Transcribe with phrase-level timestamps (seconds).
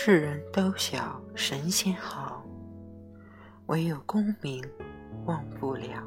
[0.00, 2.44] 世人都晓神仙好，
[3.66, 4.64] 唯有功名
[5.26, 6.00] 忘不了。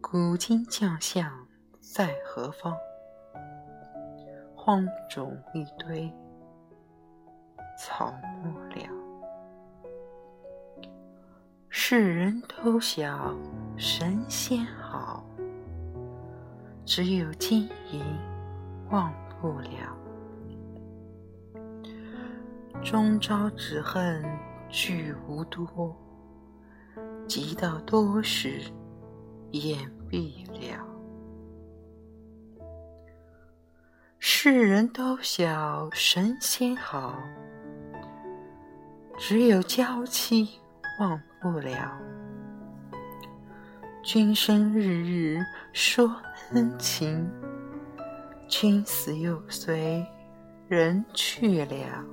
[0.00, 1.32] 古今将相
[1.78, 2.76] 在何方？
[4.56, 6.12] 荒冢一堆
[7.78, 8.12] 草
[8.42, 8.90] 没了。
[11.68, 13.32] 世人都晓
[13.76, 15.24] 神仙好，
[16.84, 18.04] 只有金银
[18.90, 19.99] 忘不了。
[22.82, 24.24] 终朝只恨
[24.70, 25.94] 聚无多，
[27.28, 28.62] 及到多时
[29.50, 30.84] 眼闭了。
[34.18, 37.18] 世人都晓神仙好，
[39.18, 40.48] 只有娇妻
[40.98, 42.00] 忘不了。
[44.02, 45.38] 君生日日
[45.74, 46.10] 说
[46.52, 47.30] 恩情，
[48.48, 50.04] 君死又随
[50.66, 52.04] 人去了。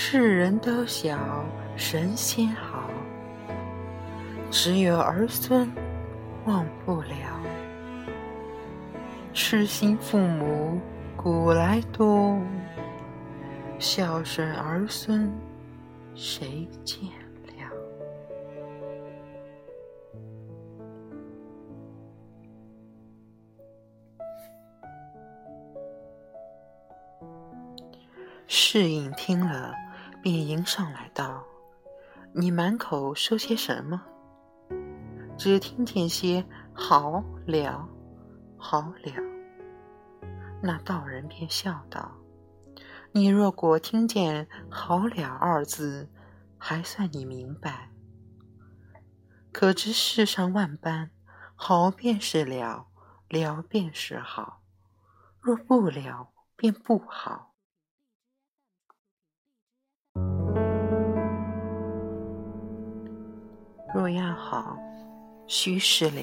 [0.00, 1.44] 世人都晓
[1.76, 2.88] 神仙好，
[4.48, 5.68] 只有儿孙
[6.46, 7.42] 忘不了。
[9.34, 10.80] 痴心父母
[11.16, 12.40] 古来多，
[13.80, 15.28] 孝顺儿孙
[16.14, 17.00] 谁见
[17.48, 17.68] 了？
[28.46, 29.74] 适应听了。
[30.30, 31.42] 便迎上来道
[32.36, 34.02] ：“你满口说些什么？
[35.38, 37.88] 只听见些好了，
[38.58, 39.12] 好了。”
[40.62, 42.12] 那道人便笑道
[43.12, 46.10] ：“你若果听见‘好了’二字，
[46.58, 47.88] 还算你明白。
[49.50, 51.10] 可知世上万般，
[51.56, 52.86] 好便是了，
[53.30, 54.60] 了便是好；
[55.40, 57.46] 若不了，便不好。”
[63.94, 64.78] 若要好，
[65.46, 66.20] 须是了。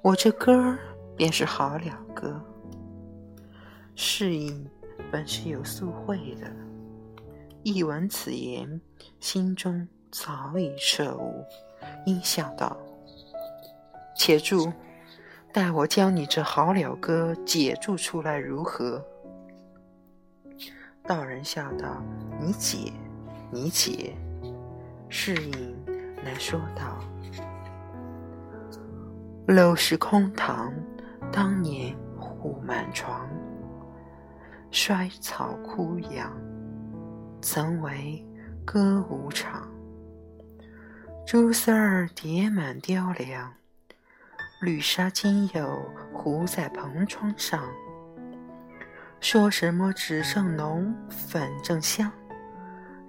[0.00, 0.78] 我这歌儿
[1.16, 2.40] 便是好了歌。
[3.96, 4.68] 适应
[5.10, 6.46] 本是有素慧的，
[7.62, 8.80] 一闻此言，
[9.18, 11.44] 心中早已彻悟，
[12.04, 12.76] 应笑道
[14.16, 14.72] ：“且住，
[15.52, 19.04] 待我将你这好了歌解注出来，如何？”
[21.08, 22.00] 道人笑道
[22.40, 22.92] ：“你解，
[23.50, 24.14] 你解。”
[25.08, 25.95] 适应。
[26.26, 26.98] 来说道
[29.46, 30.72] ：“陋室空堂，
[31.30, 33.28] 当年户满床。
[34.72, 36.36] 衰草枯杨，
[37.40, 38.26] 曾为
[38.64, 39.68] 歌舞场。
[41.24, 43.52] 蛛丝儿叠满雕梁，
[44.60, 45.80] 绿纱今又
[46.12, 47.62] 糊在蓬窗上。
[49.20, 52.10] 说什么纸正浓，粉正香，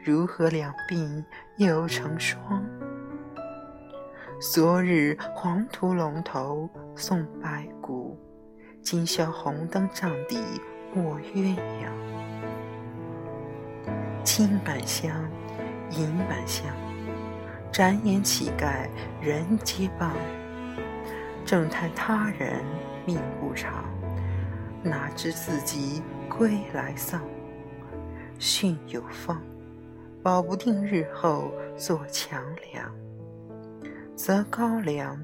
[0.03, 1.25] 如何两鬓
[1.57, 2.63] 又成霜？”
[4.39, 8.15] 昨日黄土陇头送白骨，
[8.83, 10.37] 今宵红灯帐底
[10.95, 11.89] 卧鸳鸯。
[14.23, 15.27] 金满箱，
[15.89, 16.67] 银满箱，
[17.71, 18.87] 展眼乞丐
[19.19, 20.11] 人皆谤。
[21.43, 22.63] 正叹他人
[23.07, 23.85] 命不长，
[24.83, 27.23] 哪知自己归来丧。
[28.37, 29.41] 训有方，
[30.21, 32.39] 保不定日后做强
[32.71, 32.93] 梁。
[34.17, 35.23] 则高粱，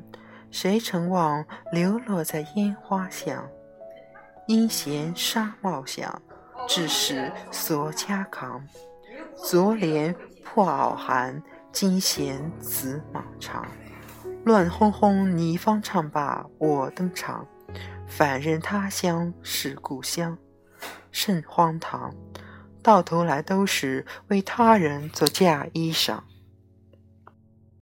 [0.52, 3.50] 谁曾望流落在烟花巷？
[4.48, 6.22] 因嫌纱帽响，
[6.68, 8.64] 致使锁枷扛。
[9.36, 13.66] 昨怜破袄寒，今嫌紫蟒长。
[14.46, 17.48] 乱哄哄，你方唱罢我登场，
[18.08, 20.38] 反认他乡是故乡，
[21.12, 22.14] 甚荒唐！
[22.84, 26.20] 到头来都是为他人做嫁衣裳。